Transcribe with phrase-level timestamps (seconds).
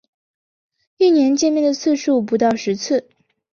[0.97, 3.07] 一年见面的次数不到十次